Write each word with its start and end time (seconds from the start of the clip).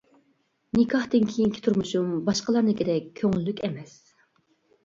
نىكاھتىن 0.77 1.27
كېيىنكى 1.33 1.61
تۇرمۇشۇم 1.67 2.09
باشقىلارنىڭكىدەك 2.31 3.15
كۆڭۈللۈك 3.21 3.63
ئەمەس. 3.69 3.95